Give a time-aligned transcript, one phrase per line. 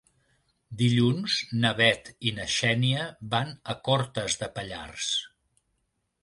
[0.77, 3.05] Dilluns na Bet i na Xènia
[3.35, 5.13] van a Cortes de Pallars.